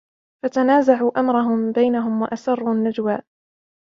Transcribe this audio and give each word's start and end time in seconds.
فتنازعوا 0.43 1.19
أمرهم 1.19 1.71
بينهم 1.71 2.21
وأسروا 2.21 2.73
النجوى 2.73 3.19